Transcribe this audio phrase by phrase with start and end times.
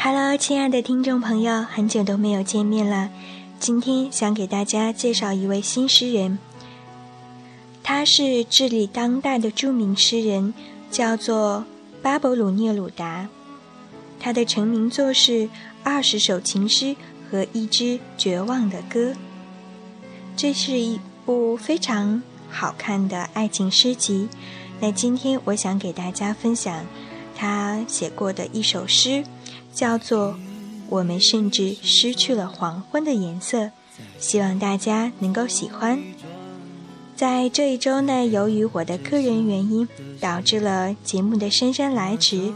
[0.00, 3.10] Hello，亲爱的听众朋友，很久都没有见面了。
[3.58, 6.38] 今天想给大家介绍一位新诗人，
[7.82, 10.54] 他是智利当代的著名诗人，
[10.88, 11.64] 叫做
[12.00, 13.28] 巴勃鲁涅鲁达。
[14.20, 15.32] 他的成名作是
[15.82, 16.94] 《二十首情诗
[17.28, 19.10] 和一支绝望的歌》，
[20.36, 24.28] 这是一部非常好看的爱情诗集。
[24.78, 26.86] 那今天我想给大家分享
[27.34, 29.24] 他写过的一首诗。
[29.78, 30.36] 叫做
[30.90, 33.70] “我们甚至失去了黄昏的颜色”，
[34.18, 36.02] 希望大家能够喜欢。
[37.14, 39.86] 在这一周呢，由于我的个人原因，
[40.20, 42.52] 导致了节目的姗姗来迟。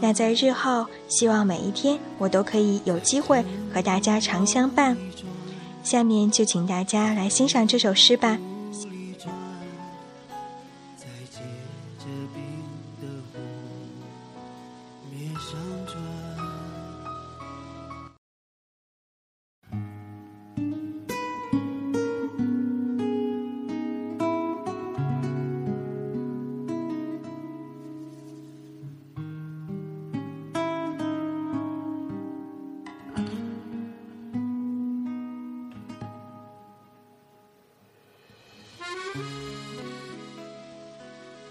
[0.00, 4.96] 那在日后，希望每一天我都可以有机会和大家常相伴。
[5.82, 8.38] 下面就请大家来欣赏这首诗吧。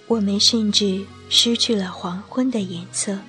[0.09, 3.19] 我们甚至失去了黄昏的颜色。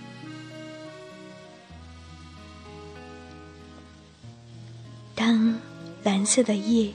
[5.14, 5.54] 当
[6.02, 6.90] 蓝色的夜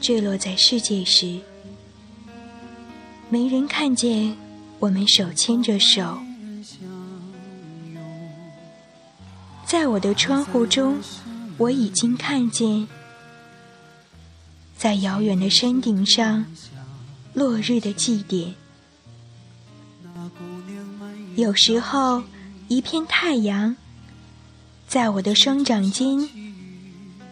[0.00, 1.38] 坠落在世界时，
[3.28, 4.36] 没人看见
[4.80, 6.18] 我们手牵着手。
[9.64, 10.98] 在我的窗户中，
[11.56, 12.88] 我已经看见，
[14.76, 16.44] 在遥远的山顶上，
[17.32, 18.52] 落日的祭典。
[21.36, 22.22] 有时候，
[22.68, 23.76] 一片太阳
[24.86, 26.28] 在我的双掌间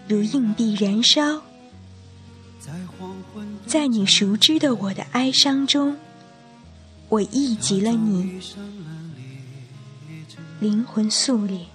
[0.07, 1.43] 如硬币燃烧，
[3.67, 5.97] 在你熟知的我的哀伤中，
[7.09, 8.41] 我忆及了你，
[10.61, 11.67] 灵魂素里。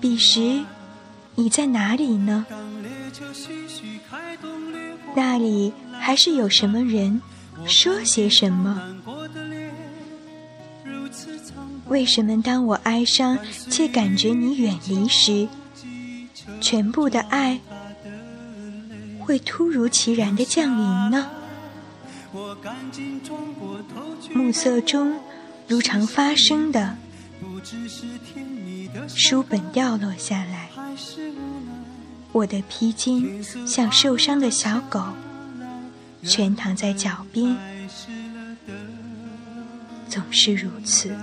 [0.00, 0.64] 彼时，
[1.34, 2.44] 你在哪里呢？
[5.14, 7.20] 那里还是有什么人？
[7.66, 8.96] 说些什么？
[11.88, 13.38] 为什么当我哀伤
[13.68, 15.46] 且感觉你远离时，
[16.60, 17.60] 全部的爱
[19.20, 21.30] 会突如其然的降临呢？
[24.32, 25.18] 暮色中
[25.68, 26.96] 如常发生的，
[29.08, 30.68] 书本掉落下来，
[32.32, 35.00] 我的披肩像受伤的小狗。
[36.24, 37.56] 全躺在脚边，
[40.08, 41.14] 总是如此。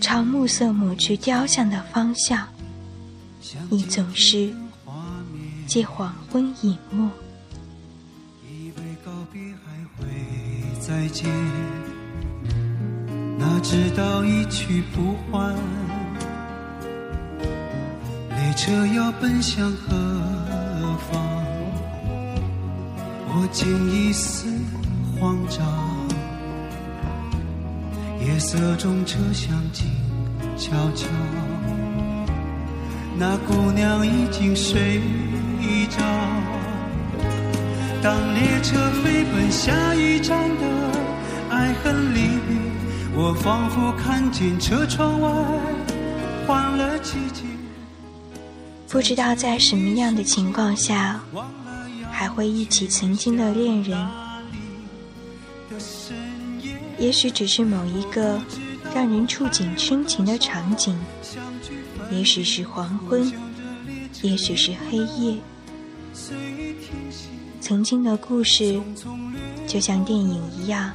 [0.00, 2.48] 朝暮色抹去雕像的方向，
[3.70, 4.54] 你总是
[5.66, 7.10] 借黄昏隐没。
[13.38, 15.77] 哪知道一去不还。
[18.58, 19.94] 车要奔向何
[21.12, 21.22] 方？
[23.28, 24.48] 我竟一丝
[25.14, 25.64] 慌张。
[28.20, 29.86] 夜色中车厢静
[30.56, 31.06] 悄悄，
[33.16, 35.00] 那姑娘已经睡
[35.88, 36.02] 着。
[38.02, 38.74] 当列车
[39.04, 40.64] 飞奔下一站的
[41.48, 42.56] 爱恨离别，
[43.14, 45.30] 我仿佛看见车窗外
[46.44, 47.44] 换了季节。
[48.88, 51.20] 不知道在什么样的情况下，
[52.10, 54.08] 还会忆起曾经的恋人。
[56.98, 58.40] 也许只是某一个
[58.94, 60.98] 让人触景生情的场景，
[62.10, 63.30] 也许是黄昏，
[64.22, 65.36] 也许是黑夜。
[67.60, 68.80] 曾经的故事，
[69.66, 70.90] 就像电影一样，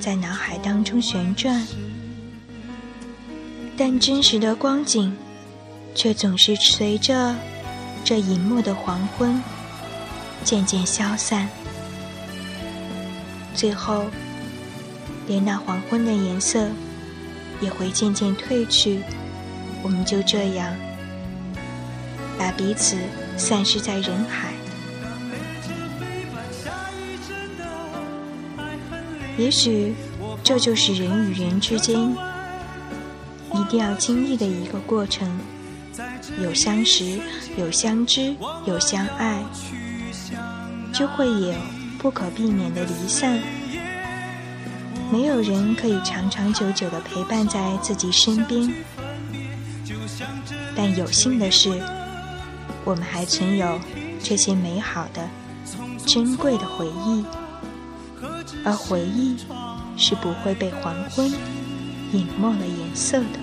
[0.00, 1.64] 在脑海当中旋转，
[3.76, 5.16] 但真实的光景。
[5.96, 7.34] 却总是随着
[8.04, 9.42] 这隐没的黄昏
[10.44, 11.48] 渐渐消散，
[13.54, 14.04] 最后
[15.26, 16.68] 连那黄昏的颜色
[17.62, 19.00] 也会渐渐褪去。
[19.82, 20.74] 我们就这样
[22.38, 22.96] 把彼此
[23.38, 24.52] 散失在人海。
[29.38, 29.94] 也许
[30.44, 32.14] 这就是人与人之间
[33.54, 35.38] 一定要经历的一个过程。
[36.42, 37.20] 有相识，
[37.56, 38.34] 有相知，
[38.66, 39.42] 有相爱，
[40.92, 41.54] 就会有
[41.98, 43.40] 不可避免的离散。
[45.12, 48.72] 没有人可以长长久久的陪伴在自己身边，
[50.74, 51.70] 但有幸的是，
[52.84, 53.78] 我们还存有
[54.22, 55.28] 这些美好的、
[56.04, 57.24] 珍贵的回忆，
[58.64, 59.36] 而回忆
[59.96, 61.30] 是不会被黄昏
[62.12, 63.38] 隐没了颜色的。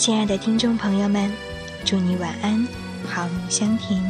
[0.00, 1.30] 亲爱的听众朋友们，
[1.84, 2.66] 祝你晚安，
[3.04, 4.02] 好梦香甜。